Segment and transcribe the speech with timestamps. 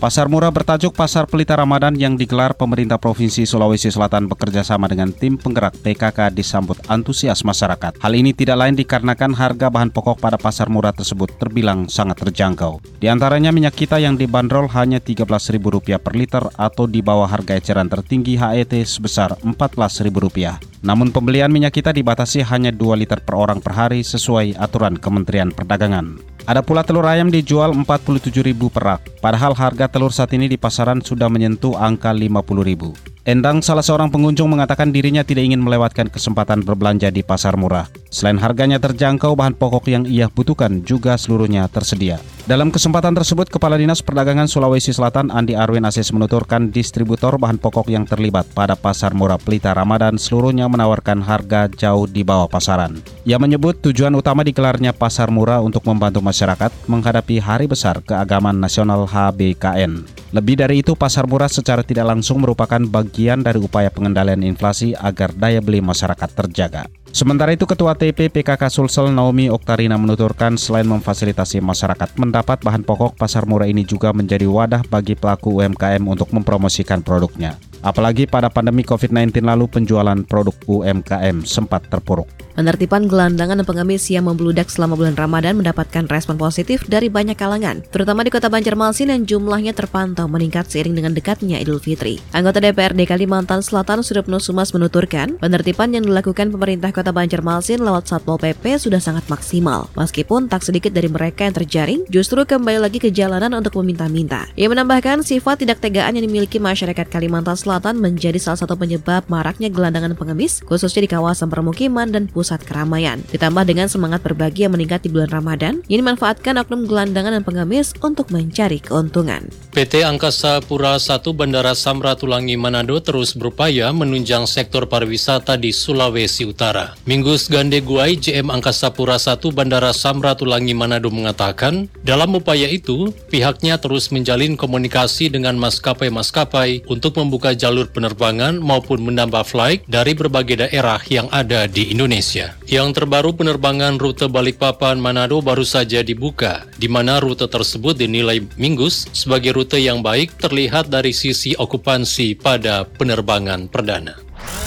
[0.00, 5.12] Pasar murah bertajuk Pasar Pelita Ramadan yang digelar pemerintah Provinsi Sulawesi Selatan bekerja sama dengan
[5.12, 8.00] tim penggerak PKK disambut antusias masyarakat.
[8.00, 12.80] Hal ini tidak lain dikarenakan harga bahan pokok pada pasar murah tersebut terbilang sangat terjangkau.
[12.96, 17.92] Di antaranya minyak kita yang dibanderol hanya Rp13.000 per liter atau di bawah harga eceran
[17.92, 20.79] tertinggi HET sebesar Rp14.000.
[20.80, 25.52] Namun pembelian minyak kita dibatasi hanya 2 liter per orang per hari sesuai aturan Kementerian
[25.52, 26.16] Perdagangan.
[26.48, 31.04] Ada pula telur ayam dijual 47.000 per rak, padahal harga telur saat ini di pasaran
[31.04, 33.28] sudah menyentuh angka 50.000.
[33.28, 37.84] Endang, salah seorang pengunjung, mengatakan dirinya tidak ingin melewatkan kesempatan berbelanja di pasar murah.
[38.10, 42.18] Selain harganya terjangkau, bahan pokok yang ia butuhkan juga seluruhnya tersedia.
[42.50, 47.86] Dalam kesempatan tersebut, Kepala Dinas Perdagangan Sulawesi Selatan Andi Arwin Asis menuturkan distributor bahan pokok
[47.86, 52.98] yang terlibat pada pasar murah Pelita Ramadan seluruhnya menawarkan harga jauh di bawah pasaran.
[53.22, 59.06] Ia menyebut tujuan utama digelarnya pasar murah untuk membantu masyarakat menghadapi Hari Besar Keagamaan Nasional
[59.06, 60.18] HBKN.
[60.34, 65.30] Lebih dari itu, pasar murah secara tidak langsung merupakan bagian dari upaya pengendalian inflasi agar
[65.34, 66.86] daya beli masyarakat terjaga.
[67.10, 73.18] Sementara itu Ketua TP PKK Sulsel Naomi Oktarina menuturkan selain memfasilitasi masyarakat mendapat bahan pokok,
[73.18, 77.58] pasar murah ini juga menjadi wadah bagi pelaku UMKM untuk mempromosikan produknya.
[77.82, 82.30] Apalagi pada pandemi COVID-19 lalu penjualan produk UMKM sempat terpuruk.
[82.60, 87.80] Penertiban gelandangan dan pengemis yang membludak selama bulan Ramadan mendapatkan respon positif dari banyak kalangan,
[87.88, 92.20] terutama di kota Banjarmasin yang jumlahnya terpantau meningkat seiring dengan dekatnya Idul Fitri.
[92.36, 98.36] Anggota DPRD Kalimantan Selatan Suripno Sumas menuturkan, penertiban yang dilakukan pemerintah kota Banjarmasin lewat Satpol
[98.36, 103.08] PP sudah sangat maksimal, meskipun tak sedikit dari mereka yang terjaring justru kembali lagi ke
[103.08, 104.52] jalanan untuk meminta-minta.
[104.60, 109.72] Ia menambahkan sifat tidak tegaan yang dimiliki masyarakat Kalimantan Selatan menjadi salah satu penyebab maraknya
[109.72, 113.22] gelandangan pengemis, khususnya di kawasan permukiman dan pusat pusat keramaian.
[113.30, 117.94] Ditambah dengan semangat berbagi yang meningkat di bulan Ramadan, yang dimanfaatkan oknum gelandangan dan pengemis
[118.02, 119.46] untuk mencari keuntungan.
[119.70, 126.98] PT Angkasa Pura I Bandara Samratulangi Manado terus berupaya menunjang sektor pariwisata di Sulawesi Utara.
[127.06, 133.78] Minggus Gande Guai JM Angkasa Pura I Bandara Samratulangi Manado mengatakan, dalam upaya itu, pihaknya
[133.78, 140.98] terus menjalin komunikasi dengan maskapai-maskapai untuk membuka jalur penerbangan maupun menambah flight dari berbagai daerah
[141.06, 142.29] yang ada di Indonesia.
[142.30, 142.54] Indonesia.
[142.70, 149.10] Yang terbaru penerbangan rute Balikpapan Manado baru saja dibuka, di mana rute tersebut dinilai Minggus
[149.10, 154.14] sebagai rute yang baik terlihat dari sisi okupansi pada penerbangan perdana.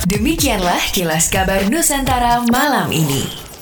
[0.04, 3.53] Demikianlah kilas kabar Nusantara malam ini.